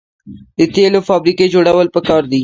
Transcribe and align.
د 0.57 0.59
تیلو 0.73 0.99
فابریکې 1.07 1.51
جوړول 1.53 1.87
پکار 1.95 2.23
دي. 2.31 2.39